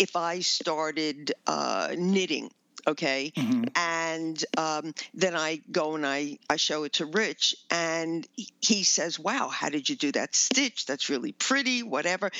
[0.00, 2.50] if I started uh, knitting,
[2.86, 3.32] okay?
[3.36, 3.64] Mm-hmm.
[3.76, 8.26] and um, then i go and I, I show it to rich and
[8.60, 10.86] he says wow how did you do that stitch?
[10.86, 12.30] That's really pretty whatever.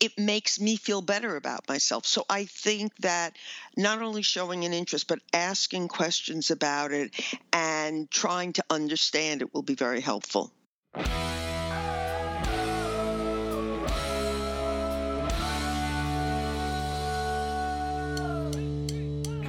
[0.00, 2.04] It makes me feel better about myself.
[2.06, 3.36] So i think that
[3.76, 7.14] not only showing an interest but asking questions about it
[7.52, 10.50] and trying to understand it will be very helpful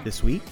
[0.08, 0.44] This week,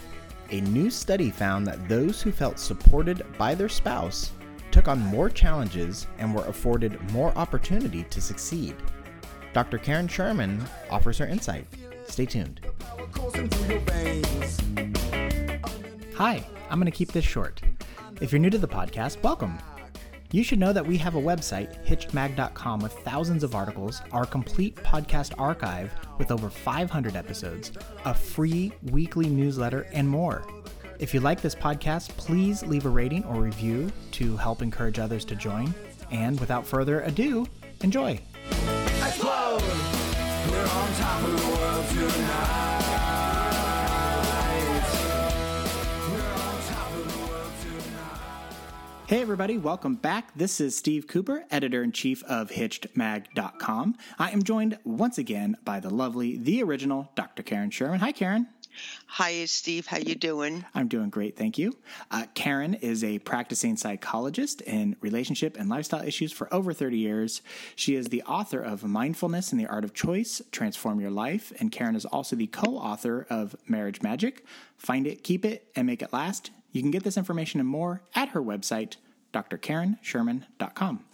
[0.50, 4.34] a new study found that those who felt supported by their spouse
[4.70, 8.76] took on more challenges and were afforded more opportunity to succeed.
[9.54, 9.78] Dr.
[9.78, 11.66] Karen Sherman offers her insight.
[12.06, 12.60] Stay tuned.
[16.16, 17.62] Hi, I'm going to keep this short.
[18.20, 19.58] If you're new to the podcast, welcome.
[20.32, 24.76] You should know that we have a website, hitchedmag.com, with thousands of articles, our complete
[24.76, 27.72] podcast archive with over 500 episodes,
[28.06, 30.46] a free weekly newsletter, and more.
[31.00, 35.26] If you like this podcast, please leave a rating or review to help encourage others
[35.26, 35.74] to join.
[36.12, 37.48] And without further ado,
[37.82, 38.20] enjoy.
[39.06, 39.62] Explode!
[49.08, 50.34] Hey, everybody, welcome back.
[50.36, 53.96] This is Steve Cooper, editor in chief of HitchedMag.com.
[54.18, 57.44] I am joined once again by the lovely, the original Dr.
[57.44, 58.00] Karen Sherman.
[58.00, 58.48] Hi, Karen.
[59.06, 59.86] Hi, Steve.
[59.86, 60.66] How you doing?
[60.74, 61.78] I'm doing great, thank you.
[62.10, 67.44] Uh, Karen is a practicing psychologist in relationship and lifestyle issues for over 30 years.
[67.76, 71.72] She is the author of Mindfulness and the Art of Choice: Transform Your Life, and
[71.72, 74.44] Karen is also the co-author of Marriage Magic:
[74.78, 76.50] Find It, Keep It, and Make It Last.
[76.76, 78.98] You can get this information and more at her website,
[79.34, 81.06] drkarensherman.com.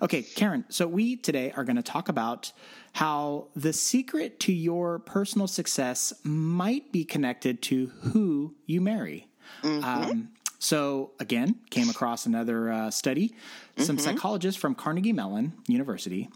[0.00, 2.52] Okay, Karen, so we today are going to talk about
[2.92, 9.26] how the secret to your personal success might be connected to who you marry.
[9.62, 9.84] Mm-hmm.
[9.84, 10.28] Um,
[10.60, 13.34] so, again, came across another uh, study.
[13.78, 14.04] Some mm-hmm.
[14.04, 16.30] psychologists from Carnegie Mellon University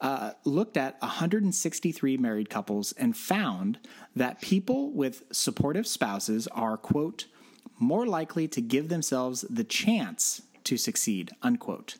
[0.00, 3.80] uh, looked at 163 married couples and found
[4.14, 7.26] that people with supportive spouses are, quote,
[7.80, 11.96] more likely to give themselves the chance to succeed, unquote.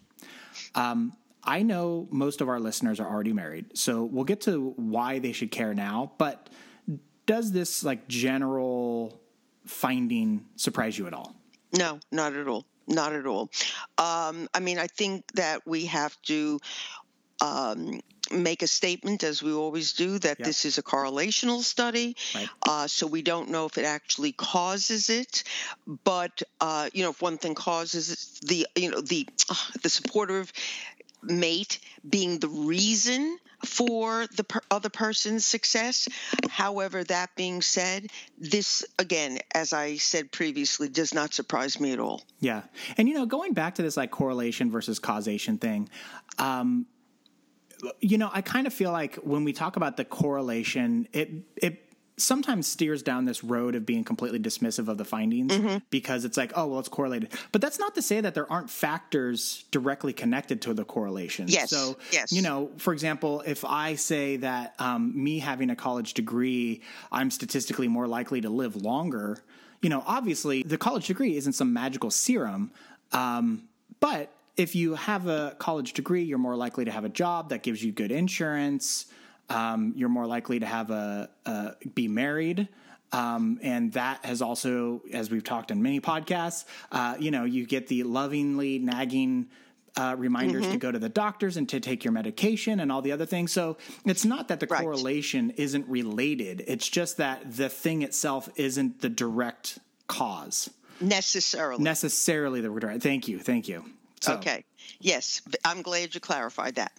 [0.74, 5.18] Um, I know most of our listeners are already married, so we'll get to why
[5.18, 6.12] they should care now.
[6.18, 6.50] But
[7.26, 9.20] does this like general
[9.64, 11.34] finding surprise you at all?
[11.76, 12.66] No, not at all.
[12.86, 13.50] Not at all.
[13.98, 16.58] Um, I mean, I think that we have to
[17.40, 20.46] um, make a statement, as we always do, that yep.
[20.46, 22.16] this is a correlational study.
[22.34, 22.48] Right.
[22.66, 25.44] Uh, so we don't know if it actually causes it,
[26.04, 30.52] but uh, you know, if one thing causes the you know the uh, the supportive
[31.22, 36.08] mate being the reason for the per- other person's success.
[36.48, 38.06] However, that being said,
[38.38, 42.22] this again, as I said previously, does not surprise me at all.
[42.40, 42.62] Yeah,
[42.96, 45.88] and you know, going back to this like correlation versus causation thing.
[46.38, 46.86] Um,
[48.00, 51.90] you know, I kind of feel like when we talk about the correlation, it it
[52.20, 55.78] sometimes steers down this road of being completely dismissive of the findings mm-hmm.
[55.90, 57.32] because it's like, oh, well, it's correlated.
[57.52, 61.46] But that's not to say that there aren't factors directly connected to the correlation.
[61.48, 61.70] Yes.
[61.70, 62.32] So, yes.
[62.32, 67.30] you know, for example, if I say that um, me having a college degree, I'm
[67.30, 69.42] statistically more likely to live longer,
[69.82, 72.70] you know, obviously the college degree isn't some magical serum.
[73.12, 73.68] Um,
[73.98, 77.62] but if you have a college degree, you're more likely to have a job that
[77.62, 79.06] gives you good insurance.
[79.48, 82.68] Um, you're more likely to have a, a be married.
[83.10, 87.64] Um, and that has also, as we've talked in many podcasts, uh, you know, you
[87.64, 89.48] get the lovingly nagging
[89.96, 90.72] uh, reminders mm-hmm.
[90.72, 93.52] to go to the doctors and to take your medication and all the other things.
[93.52, 94.82] So it's not that the right.
[94.82, 96.64] correlation isn't related.
[96.66, 100.68] It's just that the thing itself isn't the direct cause
[101.00, 101.82] necessarily.
[101.82, 103.02] Necessarily the direct.
[103.02, 103.38] Thank you.
[103.38, 103.84] Thank you.
[104.20, 104.64] So, okay.
[105.00, 106.92] Yes, I'm glad you clarified that.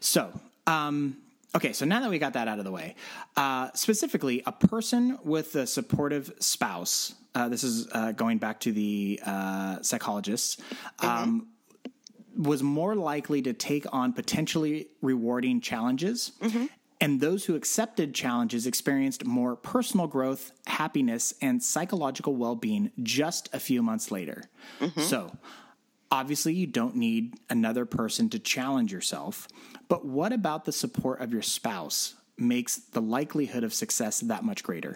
[0.00, 0.32] So,
[0.66, 1.18] um,
[1.54, 2.96] okay, so now that we got that out of the way,
[3.36, 8.72] uh, specifically, a person with a supportive spouse, uh, this is uh, going back to
[8.72, 10.56] the uh, psychologists,
[10.98, 11.06] mm-hmm.
[11.06, 11.48] um,
[12.36, 16.32] was more likely to take on potentially rewarding challenges.
[16.40, 16.66] Mm-hmm.
[17.00, 23.52] And those who accepted challenges experienced more personal growth, happiness, and psychological well being just
[23.52, 24.44] a few months later.
[24.80, 25.00] Mm-hmm.
[25.00, 25.36] So,
[26.14, 29.48] Obviously, you don't need another person to challenge yourself,
[29.88, 34.62] but what about the support of your spouse makes the likelihood of success that much
[34.62, 34.94] greater?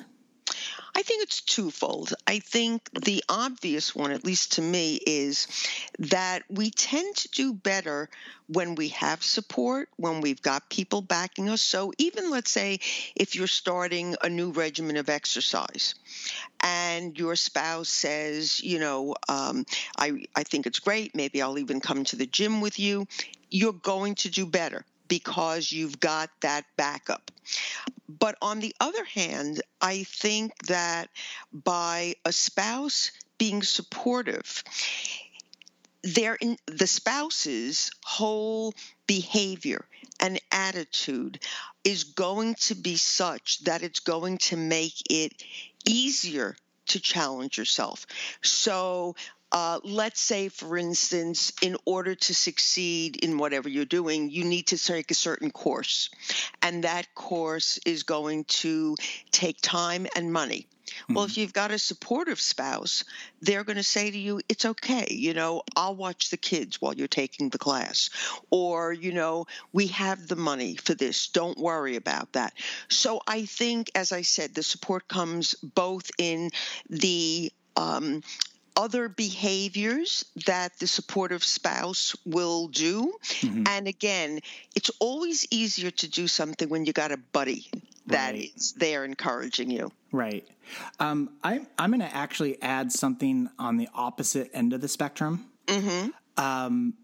[0.94, 2.14] I think it's twofold.
[2.26, 5.46] I think the obvious one, at least to me, is
[5.98, 8.08] that we tend to do better
[8.46, 11.60] when we have support, when we've got people backing us.
[11.60, 12.80] So, even let's say
[13.14, 15.94] if you're starting a new regimen of exercise
[16.60, 21.80] and your spouse says, you know, um, I, I think it's great, maybe I'll even
[21.80, 23.06] come to the gym with you,
[23.50, 27.30] you're going to do better because you've got that backup.
[28.08, 31.08] But on the other hand, I think that
[31.52, 34.64] by a spouse being supportive,
[36.02, 38.74] their in, the spouse's whole
[39.06, 39.84] behavior
[40.20, 41.40] and attitude
[41.84, 45.32] is going to be such that it's going to make it
[45.84, 46.56] easier
[46.86, 48.06] to challenge yourself.
[48.42, 49.14] So
[49.52, 54.68] uh, let's say, for instance, in order to succeed in whatever you're doing, you need
[54.68, 56.10] to take a certain course.
[56.62, 58.96] And that course is going to
[59.30, 60.66] take time and money.
[60.88, 61.14] Mm-hmm.
[61.14, 61.40] Well, if mm-hmm.
[61.40, 63.04] you've got a supportive spouse,
[63.40, 65.06] they're going to say to you, it's okay.
[65.10, 68.10] You know, I'll watch the kids while you're taking the class.
[68.50, 71.28] Or, you know, we have the money for this.
[71.28, 72.52] Don't worry about that.
[72.88, 76.50] So I think, as I said, the support comes both in
[76.90, 78.22] the um,
[78.78, 83.12] other behaviors that the supportive spouse will do.
[83.40, 83.64] Mm-hmm.
[83.66, 84.38] And again,
[84.76, 87.66] it's always easier to do something when you got a buddy
[88.06, 88.52] that right.
[88.56, 89.90] is there encouraging you.
[90.12, 90.46] Right.
[91.00, 95.46] Um, I, I'm going to actually add something on the opposite end of the spectrum.
[95.66, 96.10] Mm-hmm.
[96.42, 96.94] Um,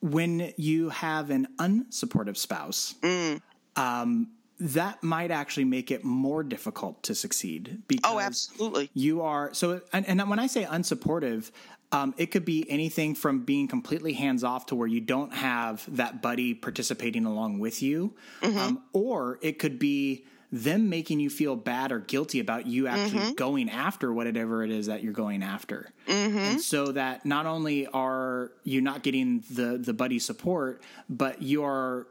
[0.00, 3.40] when you have an unsupportive spouse, mm.
[3.76, 4.28] um,
[4.64, 9.52] that might actually make it more difficult to succeed oh, because oh absolutely you are
[9.52, 11.50] so and, and when i say unsupportive
[11.92, 15.84] um, it could be anything from being completely hands off to where you don't have
[15.96, 18.58] that buddy participating along with you mm-hmm.
[18.58, 20.24] um, or it could be
[20.54, 23.32] them making you feel bad or guilty about you actually mm-hmm.
[23.32, 25.90] going after whatever it is that you're going after.
[26.06, 26.38] Mm-hmm.
[26.38, 31.64] And so that not only are you not getting the the buddy support, but you
[31.64, 32.06] are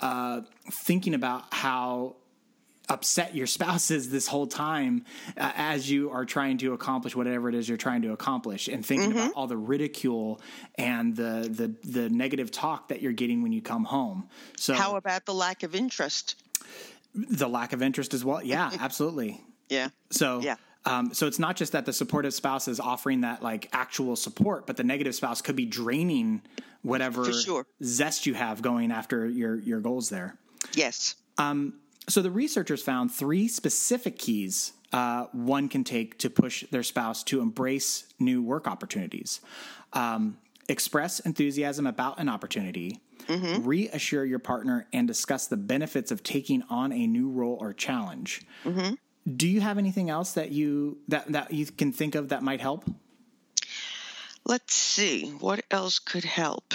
[0.00, 2.16] uh, thinking about how
[2.88, 5.04] upset your spouse is this whole time
[5.36, 8.84] uh, as you are trying to accomplish whatever it is you're trying to accomplish and
[8.84, 9.18] thinking mm-hmm.
[9.18, 10.40] about all the ridicule
[10.76, 14.28] and the, the the negative talk that you're getting when you come home.
[14.56, 16.36] So how about the lack of interest?
[17.14, 18.42] The lack of interest as well?
[18.42, 19.40] Yeah absolutely.
[19.70, 19.90] Yeah.
[20.10, 23.68] So yeah um, so it's not just that the supportive spouse is offering that like
[23.72, 26.42] actual support, but the negative spouse could be draining
[26.82, 27.66] whatever sure.
[27.82, 30.36] zest you have going after your your goals there.
[30.74, 31.16] Yes.
[31.38, 31.74] Um,
[32.08, 37.22] so the researchers found three specific keys uh, one can take to push their spouse
[37.24, 39.40] to embrace new work opportunities.
[39.92, 40.38] Um,
[40.68, 43.00] express enthusiasm about an opportunity.
[43.28, 43.66] Mm-hmm.
[43.66, 48.42] Reassure your partner and discuss the benefits of taking on a new role or challenge.
[48.64, 48.94] Mm-hmm.
[49.26, 52.60] Do you have anything else that you that that you can think of that might
[52.60, 52.84] help?
[54.44, 56.74] Let's see what else could help.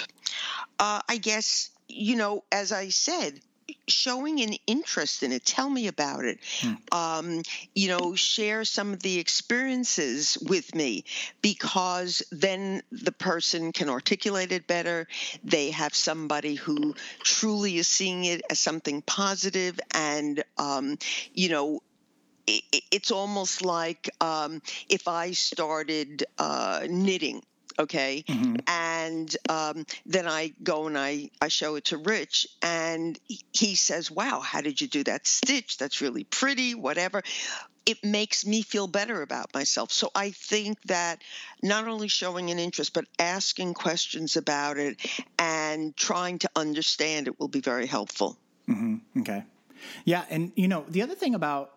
[0.78, 3.40] Uh, I guess you know, as I said,
[3.88, 5.44] showing an interest in it.
[5.44, 6.38] Tell me about it.
[6.60, 6.74] Hmm.
[6.92, 7.42] Um,
[7.74, 11.04] you know, share some of the experiences with me
[11.42, 15.06] because then the person can articulate it better.
[15.44, 20.98] They have somebody who truly is seeing it as something positive and, um,
[21.34, 21.80] you know,
[22.46, 27.42] it's almost like um, if I started uh, knitting
[27.78, 28.24] okay?
[28.26, 28.56] Mm-hmm.
[28.66, 33.18] and um, then i go and I, I show it to rich and
[33.52, 35.78] he says wow how did you do that stitch?
[35.78, 37.22] That's really pretty whatever.
[37.84, 39.92] It makes me feel better about myself.
[39.92, 41.22] So i think that
[41.62, 45.00] not only showing an interest but asking questions about it
[45.38, 48.38] and trying to understand it will be very helpful.
[48.68, 49.20] Mm-hmm.
[49.20, 49.44] okay.
[50.04, 51.72] Yeah and you know the other thing about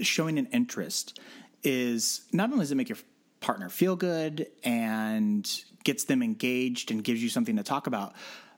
[0.00, 1.18] showing an interest
[1.62, 2.98] is not only does it make your
[3.40, 8.14] partner feel good and gets them engaged and gives you something to talk about,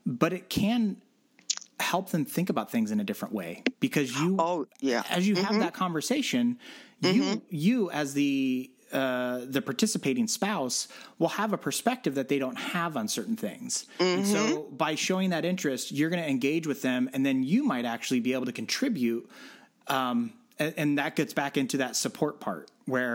[0.07, 0.97] but it can
[1.79, 5.35] help them think about things in a different way because you oh yeah as you
[5.35, 5.45] mm-hmm.
[5.45, 6.59] have that conversation
[7.03, 7.17] mm-hmm.
[7.17, 10.89] you you as the uh, the participating spouse
[11.21, 13.87] will have a perspective that they don't have on certain things.
[14.01, 14.19] Mm-hmm.
[14.19, 17.63] And so by showing that interest, you're going to engage with them, and then you
[17.63, 19.31] might actually be able to contribute
[19.87, 23.15] um, and, and that gets back into that support part where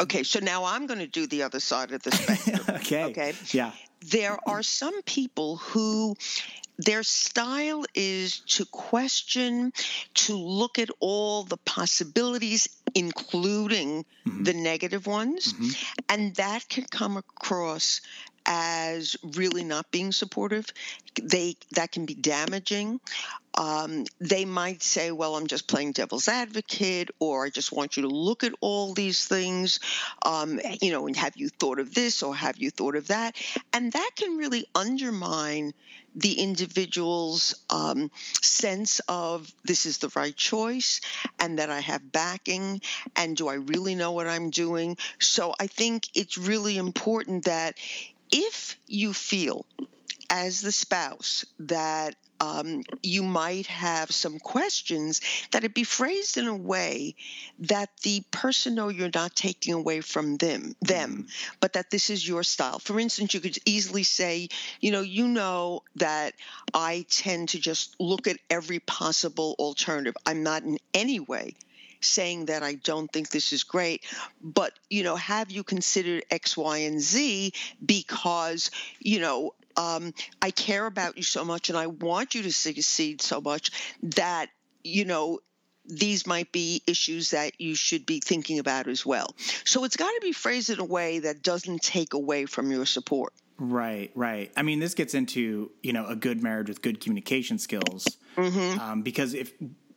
[0.00, 2.76] Okay, so now I'm going to do the other side of the spectrum.
[2.76, 3.04] okay.
[3.04, 3.34] Okay.
[3.50, 3.72] Yeah.
[4.06, 6.16] There are some people who
[6.78, 9.74] their style is to question,
[10.14, 14.44] to look at all the possibilities, including mm-hmm.
[14.44, 15.52] the negative ones.
[15.52, 15.70] Mm-hmm.
[16.08, 18.00] And that can come across
[18.46, 20.66] as really not being supportive.
[21.20, 23.00] They that can be damaging.
[23.54, 28.02] Um, they might say, "Well, I'm just playing devil's advocate," or "I just want you
[28.04, 29.80] to look at all these things."
[30.24, 33.36] Um, you know, and have you thought of this or have you thought of that?
[33.72, 35.72] And that can really undermine
[36.14, 38.10] the individual's um,
[38.42, 41.00] sense of this is the right choice
[41.38, 42.80] and that I have backing
[43.16, 44.96] and do I really know what I'm doing.
[45.20, 47.76] So I think it's really important that
[48.32, 49.66] if you feel
[50.30, 55.20] as the spouse that um, you might have some questions
[55.50, 57.14] that it be phrased in a way
[57.58, 61.56] that the person know you're not taking away from them them mm-hmm.
[61.60, 64.48] but that this is your style for instance you could easily say
[64.80, 66.32] you know you know that
[66.72, 71.54] i tend to just look at every possible alternative i'm not in any way
[72.00, 74.04] saying that I don't think this is great,
[74.42, 77.52] but you know, have you considered X, Y, and Z
[77.84, 82.52] because you know um, I care about you so much and I want you to
[82.52, 83.70] succeed so much
[84.02, 84.48] that,
[84.82, 85.40] you know,
[85.86, 89.34] these might be issues that you should be thinking about as well.
[89.64, 92.86] So it's got to be phrased in a way that doesn't take away from your
[92.86, 93.32] support.
[93.58, 94.50] Right, right.
[94.56, 98.80] I mean, this gets into you know a good marriage with good communication skills, mm-hmm.
[98.80, 99.52] um, because if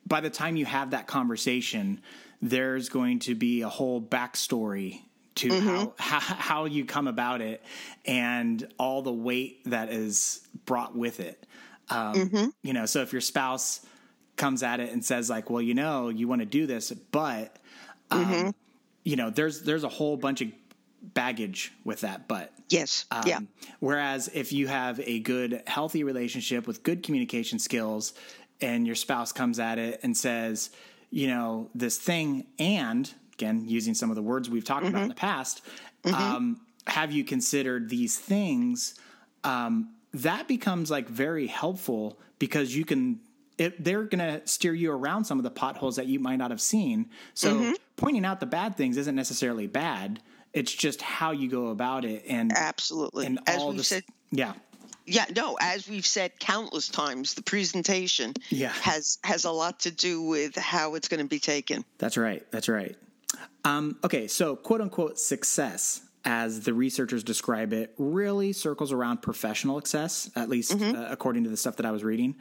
[0.06, 2.02] by the time you have that conversation,
[2.42, 5.02] there's going to be a whole backstory
[5.36, 5.90] to mm-hmm.
[5.98, 7.64] how, how, how you come about it
[8.06, 11.46] and all the weight that is brought with it.
[11.90, 12.46] Um, mm-hmm.
[12.62, 13.82] You know, so if your spouse
[14.36, 17.58] comes at it and says like, "Well, you know, you want to do this, but,"
[18.10, 18.50] um, mm-hmm.
[19.04, 20.50] you know, there's there's a whole bunch of
[21.04, 23.40] baggage with that but yes um, yeah
[23.80, 28.14] whereas if you have a good healthy relationship with good communication skills
[28.64, 30.70] and your spouse comes at it and says
[31.10, 34.96] you know this thing and again, using some of the words we've talked mm-hmm.
[34.96, 35.62] about in the past,
[36.04, 36.16] mm-hmm.
[36.16, 38.96] um, have you considered these things?
[39.44, 43.20] Um, that becomes like very helpful because you can
[43.58, 46.50] it, they're going to steer you around some of the potholes that you might not
[46.50, 47.10] have seen.
[47.36, 47.72] So mm-hmm.
[47.98, 50.20] pointing out the bad things isn't necessarily bad.
[50.54, 52.24] It's just how you go about it.
[52.28, 53.28] And absolutely.
[53.28, 54.54] And As all we said, yeah.
[55.06, 58.70] Yeah, no, as we've said countless times, the presentation yeah.
[58.70, 61.84] has has a lot to do with how it's going to be taken.
[61.98, 62.46] That's right.
[62.52, 62.96] That's right.
[63.66, 69.78] Um, okay, so quote unquote success, as the researchers describe it, really circles around professional
[69.78, 70.98] success, at least mm-hmm.
[70.98, 72.36] uh, according to the stuff that I was reading.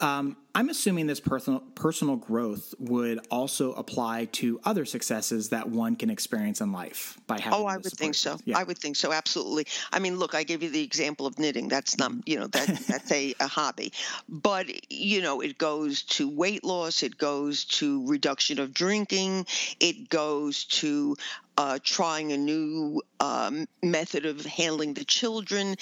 [0.00, 5.96] Um, I'm assuming this personal personal growth would also apply to other successes that one
[5.96, 7.58] can experience in life by having.
[7.58, 8.38] Oh, I would think so.
[8.44, 8.58] Yeah.
[8.58, 9.10] I would think so.
[9.10, 9.66] Absolutely.
[9.92, 11.68] I mean, look, I gave you the example of knitting.
[11.68, 13.92] That's not, you know, that that's a, a hobby,
[14.28, 17.02] but you know, it goes to weight loss.
[17.02, 19.46] It goes to reduction of drinking.
[19.80, 21.16] It goes to
[21.58, 25.76] uh, trying a new um, method of handling the children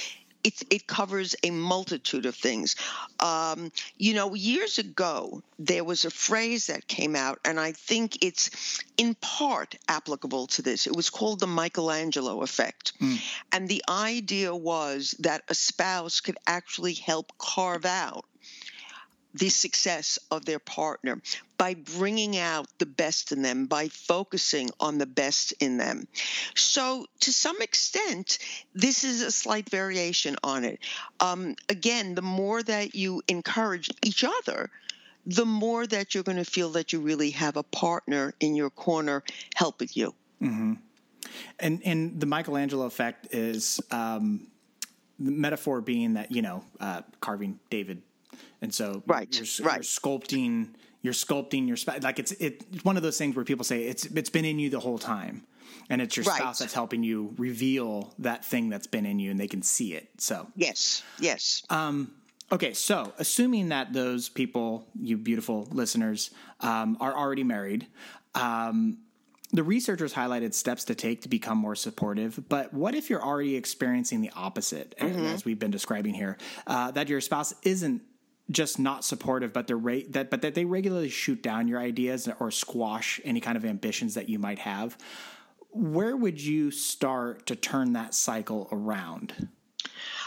[0.44, 2.76] it, it covers a multitude of things.
[3.18, 8.22] Um, you know, years ago, there was a phrase that came out, and I think
[8.22, 10.86] it's in part applicable to this.
[10.86, 12.92] It was called the Michelangelo effect.
[13.00, 13.20] Mm.
[13.52, 18.26] And the idea was that a spouse could actually help carve out
[19.34, 21.20] the success of their partner
[21.58, 26.06] by bringing out the best in them, by focusing on the best in them.
[26.54, 28.38] So, to some extent,
[28.74, 30.78] this is a slight variation on it.
[31.20, 34.70] Um, again, the more that you encourage each other,
[35.26, 38.70] the more that you're going to feel that you really have a partner in your
[38.70, 39.22] corner
[39.54, 40.14] helping you.
[40.42, 40.74] Mm-hmm.
[41.58, 44.48] And and the Michelangelo effect is um,
[45.18, 48.02] the metaphor being that you know uh, carving David
[48.60, 49.76] and so right, you're, right.
[49.76, 50.68] you're sculpting
[51.02, 54.06] you're sculpting your spouse like it's it's one of those things where people say it's
[54.06, 55.42] it's been in you the whole time
[55.90, 56.36] and it's your right.
[56.36, 59.94] spouse that's helping you reveal that thing that's been in you and they can see
[59.94, 62.12] it so yes yes um
[62.50, 67.86] okay so assuming that those people you beautiful listeners um, are already married
[68.34, 68.98] um,
[69.54, 73.54] the researchers highlighted steps to take to become more supportive, but what if you're already
[73.54, 75.26] experiencing the opposite, mm-hmm.
[75.26, 76.36] as we've been describing here,
[76.66, 78.02] uh, that your spouse isn't
[78.50, 82.28] just not supportive, but they're ra- that but that they regularly shoot down your ideas
[82.38, 84.98] or squash any kind of ambitions that you might have.
[85.70, 89.48] Where would you start to turn that cycle around?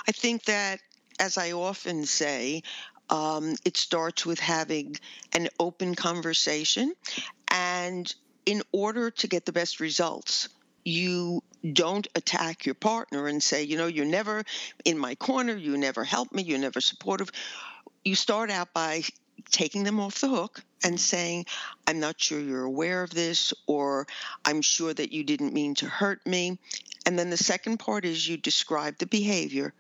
[0.07, 0.79] I think that,
[1.19, 2.63] as I often say,
[3.09, 4.97] um, it starts with having
[5.33, 6.93] an open conversation,
[7.50, 8.13] and
[8.45, 10.50] in order to get the best results,
[10.83, 11.43] you
[11.74, 14.43] don't attack your partner and say, you know, you're never
[14.86, 17.29] in my corner, you never help me, you're never supportive
[18.07, 19.03] you start out by
[19.51, 21.45] taking them off the hook and saying,
[21.85, 24.07] I'm not sure you're aware of this, or
[24.45, 26.57] I'm sure that you didn't mean to hurt me.
[27.05, 29.73] And then the second part is you describe the behavior.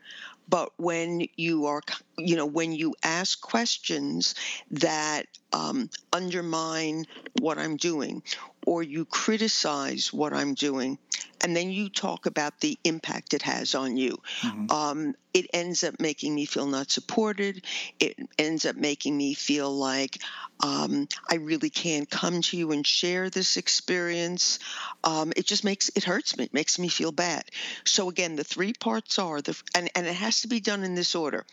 [0.49, 1.81] But when you are,
[2.17, 4.35] you know, when you ask questions
[4.71, 7.05] that um, undermine
[7.39, 8.23] what I'm doing,
[8.65, 10.97] or you criticize what I'm doing,
[11.41, 14.17] and then you talk about the impact it has on you.
[14.41, 14.71] Mm-hmm.
[14.71, 17.63] Um, it ends up making me feel not supported.
[17.99, 20.17] It ends up making me feel like
[20.59, 24.59] um, I really can't come to you and share this experience.
[25.03, 26.45] Um, it just makes it hurts me.
[26.45, 27.43] It makes me feel bad.
[27.85, 30.95] So again, the three parts are the and and it has to be done in
[30.95, 31.45] this order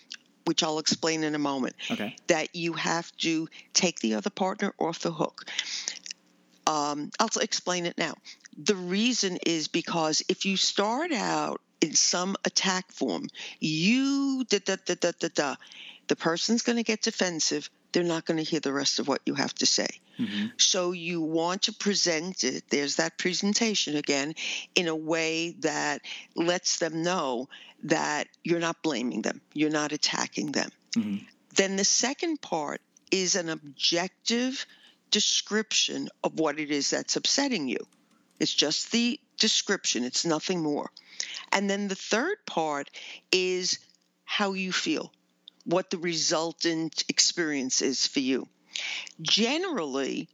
[0.44, 1.74] which I'll explain in a moment.
[1.90, 2.16] Okay.
[2.28, 5.46] That you have to take the other partner off the hook.
[6.66, 8.14] Um, I'll explain it now.
[8.56, 13.28] The reason is because if you start out in some attack form,
[13.60, 15.54] you da da da da da da,
[16.08, 17.68] the person's going to get defensive.
[17.92, 19.88] They're not going to hear the rest of what you have to say.
[20.18, 20.46] Mm-hmm.
[20.56, 24.34] So you want to present it, there's that presentation again,
[24.74, 26.00] in a way that
[26.34, 27.48] lets them know
[27.84, 30.70] that you're not blaming them, you're not attacking them.
[30.96, 31.24] Mm-hmm.
[31.56, 34.66] Then the second part is an objective
[35.10, 37.78] description of what it is that's upsetting you.
[38.40, 40.90] It's just the description, it's nothing more.
[41.52, 42.90] And then the third part
[43.30, 43.78] is
[44.24, 45.12] how you feel,
[45.64, 48.48] what the resultant experience is for you.
[49.20, 50.28] Generally,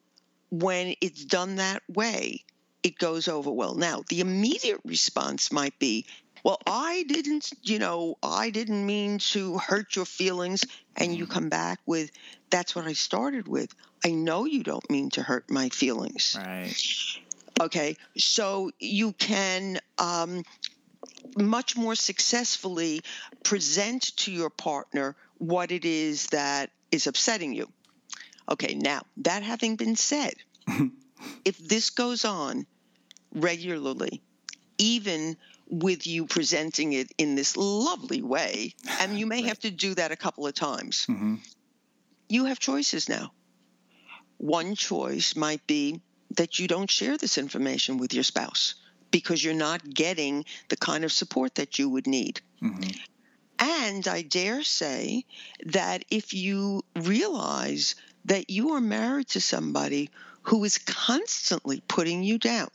[0.50, 2.44] when it's done that way,
[2.82, 3.74] it goes over well.
[3.74, 6.06] Now, the immediate response might be,
[6.44, 10.64] well, I didn't, you know, I didn't mean to hurt your feelings.
[10.96, 12.10] And you come back with,
[12.50, 13.74] that's what I started with.
[14.04, 16.36] I know you don't mean to hurt my feelings.
[16.38, 16.74] Right.
[17.60, 17.96] Okay.
[18.16, 20.42] So you can um,
[21.36, 23.02] much more successfully
[23.44, 27.68] present to your partner what it is that is upsetting you.
[28.50, 28.74] Okay.
[28.74, 30.34] Now, that having been said,
[31.44, 32.66] if this goes on
[33.32, 34.22] regularly,
[34.78, 35.36] even
[35.70, 39.46] with you presenting it in this lovely way, and you may right.
[39.46, 41.06] have to do that a couple of times.
[41.08, 41.36] Mm-hmm.
[42.28, 43.32] You have choices now.
[44.38, 46.00] One choice might be
[46.36, 48.74] that you don't share this information with your spouse
[49.10, 52.40] because you're not getting the kind of support that you would need.
[52.62, 52.90] Mm-hmm.
[53.58, 55.24] And I dare say
[55.66, 60.10] that if you realize that you are married to somebody
[60.42, 62.68] who is constantly putting you down,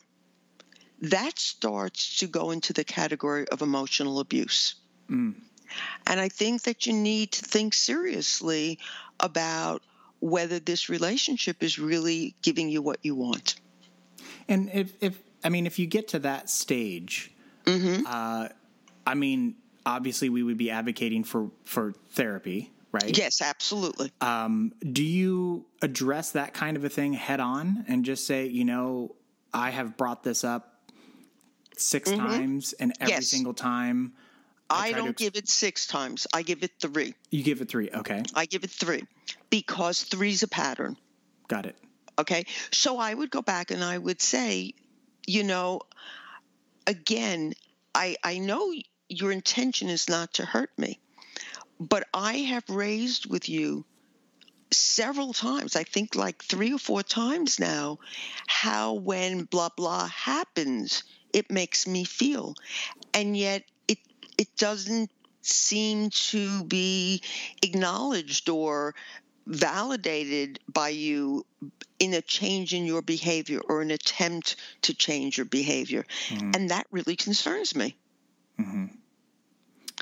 [1.01, 4.75] that starts to go into the category of emotional abuse.
[5.09, 5.35] Mm.
[6.07, 8.79] And I think that you need to think seriously
[9.19, 9.81] about
[10.19, 13.55] whether this relationship is really giving you what you want.
[14.47, 17.31] And if, if I mean, if you get to that stage,
[17.65, 18.05] mm-hmm.
[18.07, 18.49] uh,
[19.05, 19.55] I mean,
[19.85, 23.15] obviously we would be advocating for, for therapy, right?
[23.15, 24.11] Yes, absolutely.
[24.21, 28.65] Um, do you address that kind of a thing head on and just say, you
[28.65, 29.15] know,
[29.53, 30.74] I have brought this up
[31.77, 32.25] 6 mm-hmm.
[32.25, 33.27] times, and every yes.
[33.27, 34.13] single time
[34.69, 36.25] I, I don't ex- give it six times.
[36.33, 37.13] I give it three.
[37.29, 37.89] You give it three.
[37.93, 38.23] Okay.
[38.33, 39.03] I give it three
[39.49, 40.97] because three's a pattern.
[41.47, 41.75] Got it.
[42.17, 42.45] Okay.
[42.71, 44.73] So I would go back and I would say,
[45.27, 45.81] you know,
[46.87, 47.53] again,
[47.93, 48.73] I, I know
[49.07, 50.99] your intention is not to hurt me,
[51.79, 53.85] but I have raised with you
[54.71, 57.99] several times, I think like three or four times now,
[58.47, 61.03] how when blah blah happens,
[61.35, 62.55] it makes me feel.
[63.13, 63.99] And yet it
[64.37, 67.21] it doesn't seem to be
[67.61, 68.95] acknowledged or
[69.45, 71.45] validated by you
[71.99, 76.03] in a change in your behavior or an attempt to change your behavior.
[76.29, 76.51] Mm-hmm.
[76.55, 77.95] And that really concerns me.
[78.59, 78.85] Mm-hmm.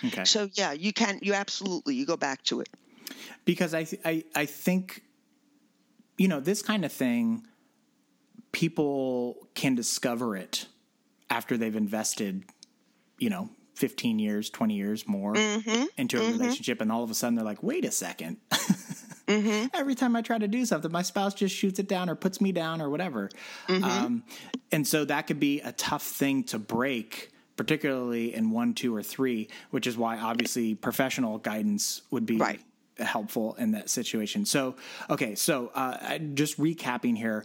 [0.08, 0.24] Okay.
[0.24, 2.70] So yeah, you can you absolutely you go back to it.
[3.44, 5.02] Because I I I think
[6.18, 7.48] you know, this kind of thing
[8.52, 10.68] people can discover it
[11.30, 12.44] after they've invested,
[13.18, 15.86] you know, 15 years, 20 years more mm-hmm.
[15.98, 16.40] into a mm-hmm.
[16.40, 16.82] relationship.
[16.82, 18.38] And all of a sudden they're like, wait a 2nd
[19.28, 19.68] mm-hmm.
[19.74, 22.40] Every time I try to do something, my spouse just shoots it down or puts
[22.40, 23.30] me down or whatever.
[23.68, 23.84] Mm-hmm.
[23.84, 24.24] Um,
[24.72, 29.02] and so that could be a tough thing to break, particularly in one, two, or
[29.02, 32.38] three, which is why obviously professional guidance would be.
[32.38, 32.62] Right
[33.00, 34.46] helpful in that situation.
[34.46, 34.76] So,
[35.10, 37.44] okay, so uh, just recapping here.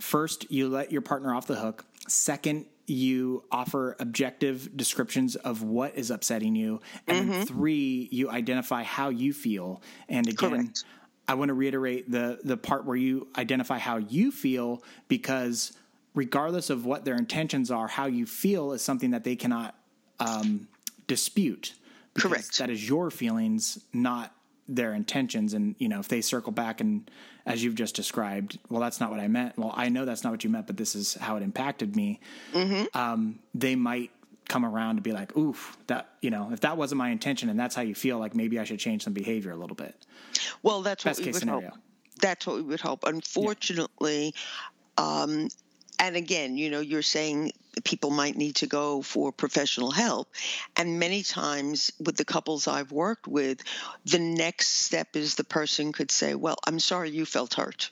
[0.00, 1.84] First, you let your partner off the hook.
[2.08, 6.80] Second, you offer objective descriptions of what is upsetting you.
[7.06, 7.42] And mm-hmm.
[7.42, 9.82] three, you identify how you feel.
[10.08, 10.84] And again, Correct.
[11.28, 15.72] I want to reiterate the the part where you identify how you feel because
[16.14, 19.74] regardless of what their intentions are, how you feel is something that they cannot
[20.20, 20.68] um,
[21.06, 21.74] dispute.
[22.14, 22.58] Correct.
[22.58, 24.34] That is your feelings, not
[24.68, 27.10] their intentions and you know if they circle back and
[27.46, 30.30] as you've just described well that's not what i meant well i know that's not
[30.30, 32.20] what you meant but this is how it impacted me
[32.52, 32.84] mm-hmm.
[32.98, 34.10] um, they might
[34.48, 37.58] come around to be like oof that you know if that wasn't my intention and
[37.58, 40.06] that's how you feel like maybe i should change some behavior a little bit
[40.62, 41.70] well that's Best what we would scenario.
[41.70, 41.78] hope
[42.20, 44.34] that's what we would hope unfortunately
[44.98, 45.04] yeah.
[45.04, 45.48] um,
[45.98, 47.52] and again, you know, you're saying
[47.84, 50.28] people might need to go for professional help.
[50.76, 53.62] And many times with the couples I've worked with,
[54.04, 57.90] the next step is the person could say, Well, I'm sorry you felt hurt.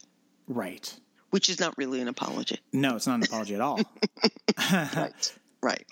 [0.49, 0.93] Right.
[1.31, 2.59] Which is not really an apology.
[2.73, 3.81] No, it's not an apology at all.
[4.73, 5.37] right.
[5.63, 5.87] Right.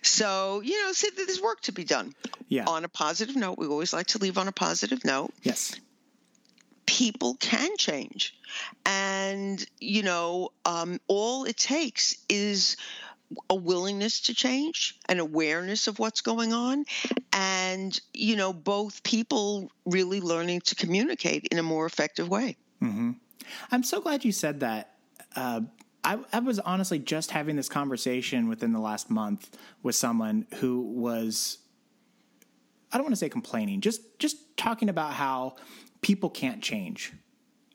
[0.00, 2.14] So, you know, so there's work to be done.
[2.48, 2.64] Yeah.
[2.66, 5.32] On a positive note, we always like to leave on a positive note.
[5.42, 5.78] Yes
[6.92, 8.36] people can change.
[8.84, 12.76] And, you know, um, all it takes is
[13.48, 16.84] a willingness to change, an awareness of what's going on,
[17.32, 22.58] and, you know, both people really learning to communicate in a more effective way.
[22.82, 23.12] Mm-hmm.
[23.70, 24.92] I'm so glad you said that.
[25.34, 25.62] Uh,
[26.04, 30.82] I, I, was honestly just having this conversation within the last month with someone who
[30.82, 31.58] was
[32.92, 35.56] I don't want to say complaining, just just talking about how
[36.02, 37.12] people can't change.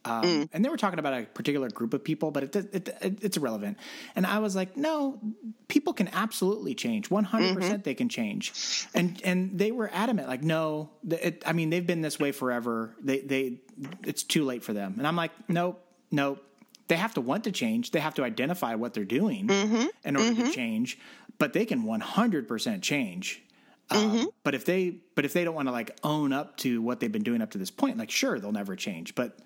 [0.05, 0.49] Um, mm.
[0.53, 3.37] And they were talking about a particular group of people, but it, it, it, it's
[3.37, 3.77] irrelevant.
[4.15, 5.19] And I was like, no,
[5.67, 7.09] people can absolutely change.
[7.09, 7.81] 100% mm-hmm.
[7.83, 8.87] they can change.
[8.93, 12.95] And and they were adamant, like, no, it, I mean, they've been this way forever.
[13.01, 13.59] They, they,
[14.03, 14.95] it's too late for them.
[14.97, 16.43] And I'm like, nope, nope.
[16.87, 17.91] They have to want to change.
[17.91, 19.87] They have to identify what they're doing mm-hmm.
[20.05, 20.47] in order mm-hmm.
[20.47, 20.97] to change.
[21.37, 23.43] But they can 100% change
[23.89, 24.17] Mm-hmm.
[24.17, 26.99] Um, but if they but if they don't want to like own up to what
[26.99, 29.15] they've been doing up to this point, like sure they'll never change.
[29.15, 29.39] But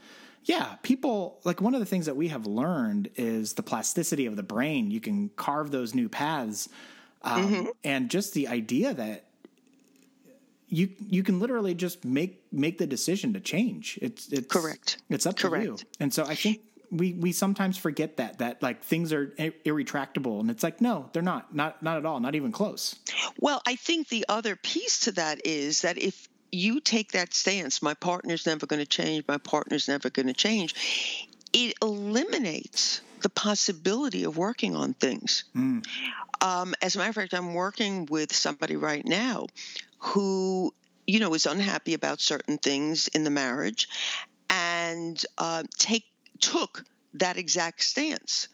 [0.44, 4.36] yeah, people like one of the things that we have learned is the plasticity of
[4.36, 4.90] the brain.
[4.90, 6.70] You can carve those new paths,
[7.22, 7.70] um, mm-hmm.
[7.84, 9.26] and just the idea that
[10.68, 14.00] you you can literally just make make the decision to change.
[14.02, 14.98] It's it's correct.
[15.10, 15.64] It's up correct.
[15.64, 15.78] to you.
[16.00, 20.52] And so I think we we sometimes forget that that like things are irretractable and
[20.52, 22.96] it's like no they're not not not at all not even close
[23.40, 27.82] well i think the other piece to that is that if you take that stance
[27.82, 30.76] my partner's never going to change my partner's never going to change
[31.54, 35.86] it eliminates the possibility of working on things mm.
[36.42, 39.48] um, as a matter of fact i'm working with somebody right now
[40.00, 40.74] who
[41.08, 43.88] you know is unhappy about certain things in the marriage
[44.50, 46.04] and uh, take
[46.42, 48.48] took that exact stance.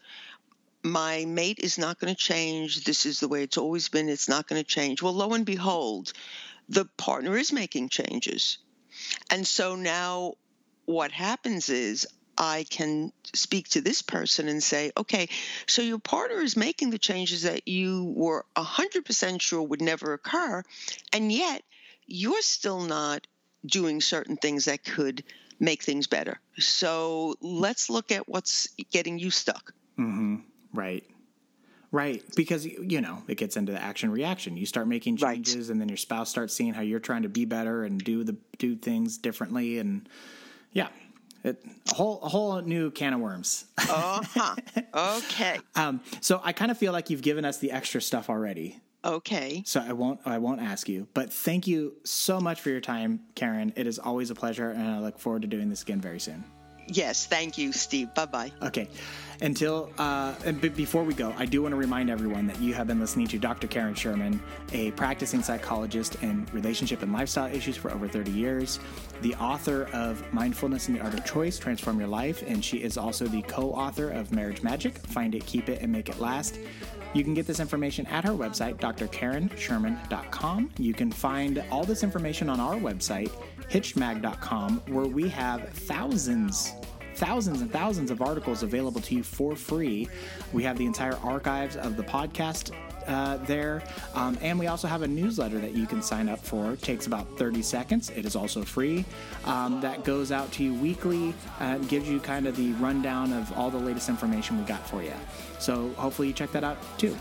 [0.82, 2.84] My mate is not going to change.
[2.84, 4.08] This is the way it's always been.
[4.08, 5.02] It's not going to change.
[5.02, 6.12] Well, lo and behold,
[6.68, 8.58] the partner is making changes.
[9.30, 10.34] And so now
[10.84, 15.28] what happens is I can speak to this person and say, okay,
[15.66, 20.62] so your partner is making the changes that you were 100% sure would never occur,
[21.12, 21.62] and yet
[22.06, 23.26] you're still not
[23.66, 25.24] doing certain things that could
[25.60, 26.40] make things better.
[26.58, 29.72] So let's look at what's getting you stuck.
[29.98, 30.36] Mm-hmm.
[30.72, 31.04] Right.
[31.90, 34.58] Right, because you know it gets into the action reaction.
[34.58, 35.68] You start making changes, right.
[35.70, 38.36] and then your spouse starts seeing how you're trying to be better and do the
[38.58, 40.06] do things differently, and
[40.72, 40.88] yeah,
[41.44, 43.64] it, a whole a whole new can of worms.
[43.78, 44.54] uh huh.
[45.18, 45.60] Okay.
[45.76, 48.80] um, so I kind of feel like you've given us the extra stuff already.
[49.04, 49.62] Okay.
[49.64, 53.20] So I won't I won't ask you, but thank you so much for your time,
[53.34, 53.72] Karen.
[53.76, 56.44] It is always a pleasure, and I look forward to doing this again very soon.
[56.90, 58.12] Yes, thank you, Steve.
[58.14, 58.52] Bye bye.
[58.62, 58.88] Okay.
[59.40, 62.74] Until uh, and b- before we go, I do want to remind everyone that you
[62.74, 63.66] have been listening to Dr.
[63.68, 68.80] Karen Sherman, a practicing psychologist in relationship and lifestyle issues for over 30 years,
[69.20, 72.96] the author of Mindfulness and the Art of Choice: Transform Your Life, and she is
[72.96, 76.58] also the co-author of Marriage Magic: Find It, Keep It, and Make It Last.
[77.14, 80.70] You can get this information at her website, drkarensherman.com.
[80.78, 83.30] You can find all this information on our website,
[83.70, 86.72] hitchedmag.com, where we have thousands
[87.18, 90.08] thousands and thousands of articles available to you for free.
[90.52, 92.72] We have the entire archives of the podcast
[93.08, 93.82] uh, there.
[94.14, 96.72] Um, and we also have a newsletter that you can sign up for.
[96.72, 98.10] It takes about 30 seconds.
[98.10, 99.04] It is also free.
[99.44, 103.50] Um, that goes out to you weekly and gives you kind of the rundown of
[103.58, 105.14] all the latest information we got for you.
[105.58, 107.16] So hopefully you check that out too.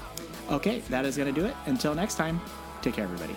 [0.52, 1.56] Okay, that is going to do it.
[1.66, 2.40] Until next time,
[2.82, 3.36] take care, everybody.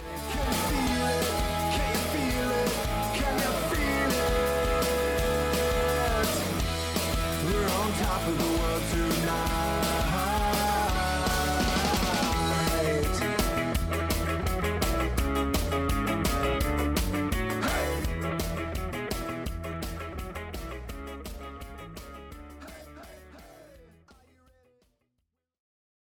[8.31, 9.50] Of the world tonight